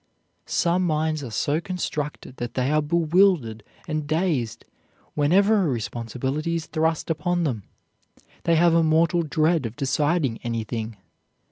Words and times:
Some 0.47 0.81
minds 0.83 1.23
are 1.23 1.29
so 1.29 1.61
constructed 1.61 2.37
that 2.37 2.55
they 2.55 2.71
are 2.71 2.81
bewildered 2.81 3.63
and 3.87 4.07
dazed 4.07 4.65
whenever 5.13 5.61
a 5.61 5.67
responsibility 5.67 6.55
is 6.55 6.65
thrust 6.65 7.11
upon 7.11 7.43
them; 7.43 7.65
they 8.45 8.55
have 8.55 8.73
a 8.73 8.81
mortal 8.81 9.21
dread 9.21 9.67
of 9.67 9.75
deciding 9.75 10.39
anything. 10.43 10.97